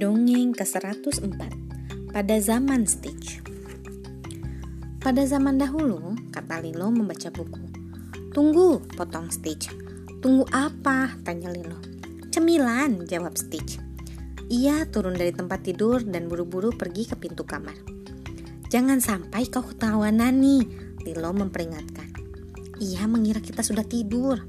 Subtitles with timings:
[0.00, 1.40] Dongeng ke-104.
[2.08, 3.44] Pada zaman Stitch.
[4.96, 7.60] Pada zaman dahulu, kata Lilo membaca buku.
[8.32, 9.68] Tunggu, potong Stitch.
[10.24, 11.12] Tunggu apa?
[11.20, 11.76] tanya Lilo.
[12.32, 13.76] Cemilan, jawab Stitch.
[14.48, 17.76] Ia turun dari tempat tidur dan buru-buru pergi ke pintu kamar.
[18.72, 20.64] Jangan sampai kau ketahuan Nani,
[21.04, 22.08] Lilo memperingatkan.
[22.80, 24.40] Ia mengira kita sudah tidur.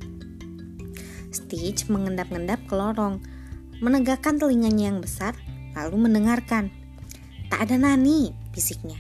[1.28, 3.41] Stitch mengendap-endap ke lorong
[3.82, 5.34] menegakkan telinganya yang besar,
[5.74, 6.70] lalu mendengarkan.
[7.50, 8.96] Tak ada Nani, bisiknya.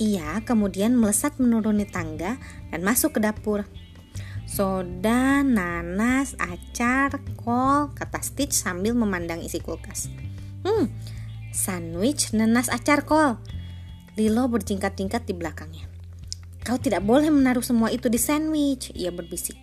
[0.00, 2.40] Ia kemudian melesat menuruni tangga
[2.72, 3.68] dan masuk ke dapur.
[4.48, 10.10] Soda, nanas, acar, kol, kata Stitch sambil memandang isi kulkas.
[10.66, 10.90] Hmm,
[11.54, 13.38] sandwich, nanas, acar, kol.
[14.18, 15.86] Lilo berjingkat-jingkat di belakangnya.
[16.66, 19.56] Kau tidak boleh menaruh semua itu di sandwich, ia berbisik.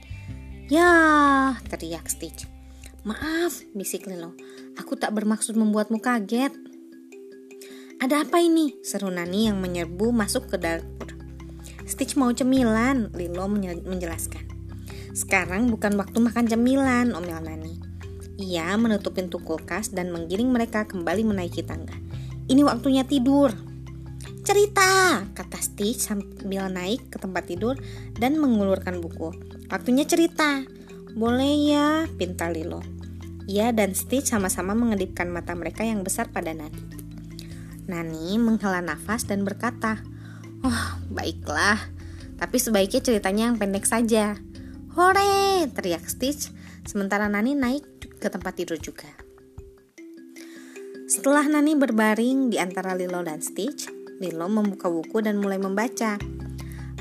[0.70, 2.59] Ya, teriak Stitch.
[3.08, 4.36] Maaf, bisik Lilo.
[4.76, 6.52] Aku tak bermaksud membuatmu kaget.
[7.96, 8.76] Ada apa ini?
[8.84, 11.16] Seru Nani yang menyerbu masuk ke dapur.
[11.88, 13.48] Stitch mau cemilan, Lilo
[13.88, 14.44] menjelaskan.
[15.16, 17.80] Sekarang bukan waktu makan cemilan, omel Nani.
[18.36, 21.96] Ia menutup pintu kulkas dan menggiring mereka kembali menaiki tangga.
[22.52, 23.56] Ini waktunya tidur.
[24.44, 27.80] Cerita, kata Stitch sambil naik ke tempat tidur
[28.20, 29.32] dan mengulurkan buku.
[29.72, 30.68] Waktunya cerita.
[31.10, 32.99] Boleh ya, pinta Lilo.
[33.50, 36.86] Ia dan Stitch sama-sama mengedipkan mata mereka yang besar pada Nani.
[37.90, 40.06] Nani menghela nafas dan berkata,
[40.62, 41.82] Oh, baiklah.
[42.38, 44.38] Tapi sebaiknya ceritanya yang pendek saja.
[44.94, 45.66] Hore!
[45.74, 46.54] teriak Stitch,
[46.86, 49.10] sementara Nani naik ke tempat tidur juga.
[51.10, 53.90] Setelah Nani berbaring di antara Lilo dan Stitch,
[54.22, 56.22] Lilo membuka buku dan mulai membaca.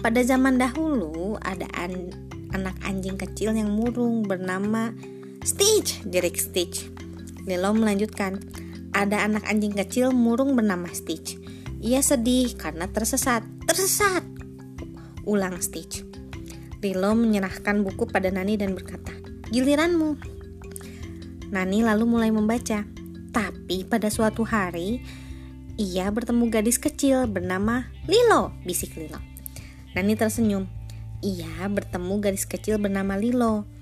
[0.00, 2.08] Pada zaman dahulu, ada an
[2.56, 4.96] anak anjing kecil yang murung bernama
[5.46, 6.90] Stitch, jerik Stitch.
[7.46, 8.42] Lilo melanjutkan,
[8.90, 11.38] ada anak anjing kecil murung bernama Stitch.
[11.78, 13.46] Ia sedih karena tersesat.
[13.62, 14.26] Tersesat!
[15.22, 16.02] Ulang Stitch.
[16.82, 19.14] Lilo menyerahkan buku pada Nani dan berkata,
[19.54, 20.18] Giliranmu.
[21.54, 22.82] Nani lalu mulai membaca.
[23.30, 24.98] Tapi pada suatu hari,
[25.78, 29.22] ia bertemu gadis kecil bernama Lilo, bisik Lilo.
[29.94, 30.66] Nani tersenyum.
[31.22, 33.77] Ia bertemu gadis kecil bernama Lilo.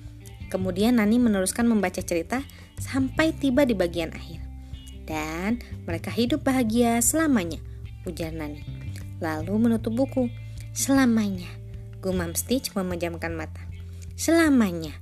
[0.46, 2.42] Kemudian Nani meneruskan membaca cerita
[2.78, 4.40] sampai tiba di bagian akhir.
[5.06, 7.62] Dan mereka hidup bahagia selamanya,
[8.06, 8.62] ujar Nani.
[9.22, 10.28] Lalu menutup buku.
[10.76, 11.48] Selamanya,
[12.04, 13.64] gumam Stitch memejamkan mata.
[14.12, 14.92] Selamanya,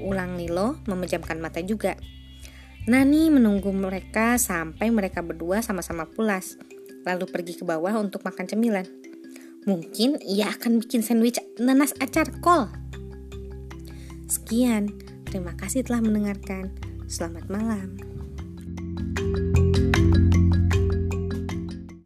[0.00, 1.92] ulang Lilo memejamkan mata juga.
[2.88, 6.56] Nani menunggu mereka sampai mereka berdua sama-sama pulas,
[7.04, 8.88] lalu pergi ke bawah untuk makan cemilan.
[9.68, 12.79] Mungkin ia akan bikin sandwich nanas acar kol.
[14.30, 14.94] Sekian,
[15.26, 16.70] terima kasih telah mendengarkan.
[17.10, 17.98] Selamat malam.
[19.20, 19.49] thank you